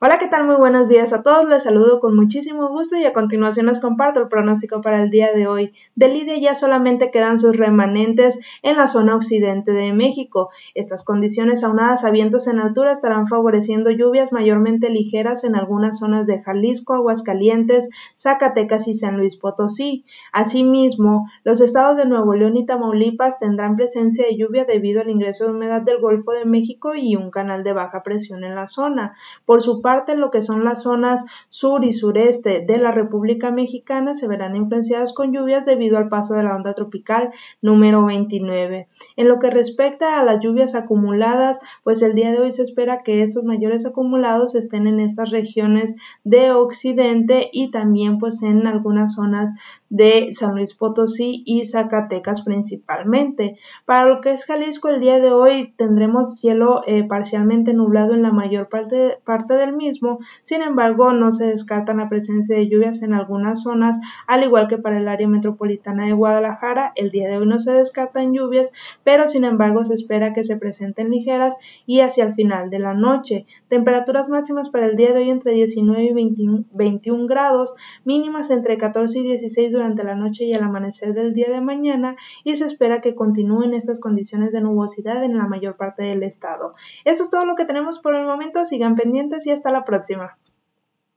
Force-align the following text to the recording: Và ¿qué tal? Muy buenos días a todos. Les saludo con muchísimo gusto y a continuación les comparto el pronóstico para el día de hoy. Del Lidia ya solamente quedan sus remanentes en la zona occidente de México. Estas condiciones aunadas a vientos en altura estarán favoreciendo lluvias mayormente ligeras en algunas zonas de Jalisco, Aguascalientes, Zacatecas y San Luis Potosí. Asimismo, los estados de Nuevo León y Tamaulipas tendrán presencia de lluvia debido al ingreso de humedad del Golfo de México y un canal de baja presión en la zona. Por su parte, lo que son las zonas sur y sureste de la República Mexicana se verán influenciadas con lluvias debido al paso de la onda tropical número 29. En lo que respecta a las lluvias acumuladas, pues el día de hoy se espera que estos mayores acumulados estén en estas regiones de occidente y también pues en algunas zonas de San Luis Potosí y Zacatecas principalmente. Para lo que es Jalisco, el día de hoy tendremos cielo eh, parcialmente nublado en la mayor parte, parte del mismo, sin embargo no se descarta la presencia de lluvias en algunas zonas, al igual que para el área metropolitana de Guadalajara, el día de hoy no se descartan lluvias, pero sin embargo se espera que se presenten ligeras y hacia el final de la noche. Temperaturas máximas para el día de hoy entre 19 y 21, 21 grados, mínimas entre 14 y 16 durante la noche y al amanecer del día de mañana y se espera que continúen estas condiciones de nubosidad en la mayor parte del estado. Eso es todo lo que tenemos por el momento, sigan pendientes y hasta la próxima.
Và 0.00 0.07
¿qué 0.18 0.26
tal? 0.26 0.46
Muy 0.46 0.56
buenos 0.56 0.88
días 0.88 1.12
a 1.12 1.22
todos. 1.22 1.48
Les 1.48 1.62
saludo 1.62 2.00
con 2.00 2.16
muchísimo 2.16 2.68
gusto 2.70 2.96
y 2.96 3.04
a 3.04 3.12
continuación 3.12 3.66
les 3.66 3.78
comparto 3.78 4.18
el 4.18 4.26
pronóstico 4.26 4.80
para 4.80 5.00
el 5.00 5.10
día 5.10 5.32
de 5.32 5.46
hoy. 5.46 5.72
Del 5.94 6.14
Lidia 6.14 6.36
ya 6.38 6.54
solamente 6.56 7.12
quedan 7.12 7.38
sus 7.38 7.56
remanentes 7.56 8.40
en 8.62 8.76
la 8.76 8.88
zona 8.88 9.14
occidente 9.14 9.70
de 9.70 9.92
México. 9.92 10.50
Estas 10.74 11.04
condiciones 11.04 11.62
aunadas 11.62 12.04
a 12.04 12.10
vientos 12.10 12.48
en 12.48 12.58
altura 12.58 12.90
estarán 12.90 13.28
favoreciendo 13.28 13.90
lluvias 13.90 14.32
mayormente 14.32 14.90
ligeras 14.90 15.44
en 15.44 15.54
algunas 15.54 15.98
zonas 15.98 16.26
de 16.26 16.42
Jalisco, 16.42 16.94
Aguascalientes, 16.94 17.88
Zacatecas 18.16 18.88
y 18.88 18.94
San 18.94 19.18
Luis 19.18 19.36
Potosí. 19.36 20.04
Asimismo, 20.32 21.30
los 21.44 21.60
estados 21.60 21.96
de 21.96 22.06
Nuevo 22.06 22.34
León 22.34 22.56
y 22.56 22.66
Tamaulipas 22.66 23.38
tendrán 23.38 23.76
presencia 23.76 24.26
de 24.26 24.36
lluvia 24.36 24.64
debido 24.64 25.00
al 25.00 25.10
ingreso 25.10 25.44
de 25.44 25.52
humedad 25.52 25.82
del 25.82 26.00
Golfo 26.00 26.32
de 26.32 26.44
México 26.44 26.96
y 26.96 27.14
un 27.14 27.30
canal 27.30 27.62
de 27.62 27.72
baja 27.72 28.02
presión 28.02 28.42
en 28.42 28.56
la 28.56 28.66
zona. 28.66 29.14
Por 29.46 29.62
su 29.62 29.80
parte, 29.80 30.07
lo 30.16 30.30
que 30.30 30.42
son 30.42 30.64
las 30.64 30.82
zonas 30.82 31.24
sur 31.48 31.84
y 31.84 31.92
sureste 31.92 32.64
de 32.66 32.78
la 32.78 32.92
República 32.92 33.50
Mexicana 33.50 34.14
se 34.14 34.28
verán 34.28 34.56
influenciadas 34.56 35.12
con 35.12 35.32
lluvias 35.32 35.66
debido 35.66 35.98
al 35.98 36.08
paso 36.08 36.34
de 36.34 36.42
la 36.42 36.56
onda 36.56 36.74
tropical 36.74 37.30
número 37.60 38.04
29. 38.06 38.88
En 39.16 39.28
lo 39.28 39.38
que 39.38 39.50
respecta 39.50 40.18
a 40.18 40.24
las 40.24 40.40
lluvias 40.40 40.74
acumuladas, 40.74 41.60
pues 41.82 42.02
el 42.02 42.14
día 42.14 42.30
de 42.30 42.38
hoy 42.38 42.52
se 42.52 42.62
espera 42.62 43.02
que 43.02 43.22
estos 43.22 43.44
mayores 43.44 43.86
acumulados 43.86 44.54
estén 44.54 44.86
en 44.86 45.00
estas 45.00 45.30
regiones 45.30 45.96
de 46.24 46.52
occidente 46.52 47.50
y 47.52 47.70
también 47.70 48.18
pues 48.18 48.42
en 48.42 48.66
algunas 48.66 49.14
zonas 49.14 49.52
de 49.90 50.28
San 50.32 50.54
Luis 50.54 50.74
Potosí 50.74 51.42
y 51.44 51.64
Zacatecas 51.64 52.42
principalmente. 52.42 53.58
Para 53.84 54.06
lo 54.06 54.20
que 54.20 54.32
es 54.32 54.44
Jalisco, 54.44 54.88
el 54.88 55.00
día 55.00 55.18
de 55.18 55.32
hoy 55.32 55.72
tendremos 55.76 56.38
cielo 56.38 56.82
eh, 56.86 57.04
parcialmente 57.04 57.74
nublado 57.74 58.14
en 58.14 58.22
la 58.22 58.32
mayor 58.32 58.68
parte, 58.68 59.18
parte 59.24 59.54
del 59.54 59.74
mismo, 59.74 59.97
sin 60.42 60.62
embargo 60.62 61.12
no 61.12 61.32
se 61.32 61.46
descarta 61.46 61.94
la 61.94 62.08
presencia 62.08 62.56
de 62.56 62.68
lluvias 62.68 63.02
en 63.02 63.12
algunas 63.12 63.62
zonas, 63.62 63.98
al 64.26 64.44
igual 64.44 64.68
que 64.68 64.78
para 64.78 64.98
el 64.98 65.08
área 65.08 65.28
metropolitana 65.28 66.06
de 66.06 66.12
Guadalajara, 66.12 66.92
el 66.96 67.10
día 67.10 67.28
de 67.28 67.38
hoy 67.38 67.46
no 67.46 67.58
se 67.58 67.72
descartan 67.72 68.32
lluvias, 68.32 68.72
pero 69.04 69.26
sin 69.26 69.44
embargo 69.44 69.84
se 69.84 69.94
espera 69.94 70.32
que 70.32 70.44
se 70.44 70.56
presenten 70.56 71.10
ligeras 71.10 71.56
y 71.86 72.00
hacia 72.00 72.24
el 72.24 72.34
final 72.34 72.70
de 72.70 72.78
la 72.78 72.94
noche. 72.94 73.46
Temperaturas 73.68 74.28
máximas 74.28 74.70
para 74.70 74.86
el 74.86 74.96
día 74.96 75.12
de 75.12 75.20
hoy 75.20 75.30
entre 75.30 75.52
19 75.52 76.02
y 76.02 76.12
21, 76.12 76.64
21 76.72 77.26
grados, 77.26 77.74
mínimas 78.04 78.50
entre 78.50 78.78
14 78.78 79.18
y 79.18 79.22
16 79.22 79.72
durante 79.72 80.04
la 80.04 80.14
noche 80.14 80.44
y 80.44 80.54
al 80.54 80.62
amanecer 80.62 81.14
del 81.14 81.34
día 81.34 81.48
de 81.48 81.60
mañana 81.60 82.16
y 82.44 82.56
se 82.56 82.64
espera 82.64 83.00
que 83.00 83.14
continúen 83.14 83.74
estas 83.74 84.00
condiciones 84.00 84.52
de 84.52 84.60
nubosidad 84.60 85.22
en 85.24 85.36
la 85.36 85.46
mayor 85.46 85.76
parte 85.76 86.02
del 86.02 86.22
estado. 86.22 86.74
Eso 87.04 87.24
es 87.24 87.30
todo 87.30 87.44
lo 87.44 87.54
que 87.54 87.64
tenemos 87.64 87.98
por 87.98 88.14
el 88.14 88.26
momento, 88.26 88.64
sigan 88.64 88.94
pendientes 88.94 89.46
y 89.46 89.50
hasta 89.50 89.70
la 89.70 89.84
próxima. 89.88 90.36